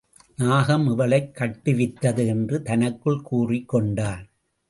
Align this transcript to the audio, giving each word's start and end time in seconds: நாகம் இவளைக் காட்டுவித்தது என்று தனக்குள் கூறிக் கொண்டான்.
நாகம் 0.37 0.91
இவளைக் 0.91 1.37
காட்டுவித்தது 1.39 2.27
என்று 2.27 2.61
தனக்குள் 2.61 3.21
கூறிக் 3.21 3.69
கொண்டான். 3.69 4.27